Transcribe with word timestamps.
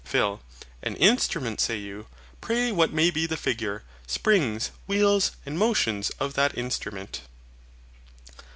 PHIL. 0.03 0.41
An 0.81 0.95
instrument 0.95 1.61
say 1.61 1.77
you; 1.77 2.07
pray 2.41 2.71
what 2.71 2.91
may 2.91 3.11
be 3.11 3.27
the 3.27 3.37
figure, 3.37 3.83
springs, 4.07 4.71
wheels, 4.87 5.29
and 5.45 5.59
motions, 5.59 6.09
of 6.19 6.33
that 6.33 6.57
instrument? 6.57 7.21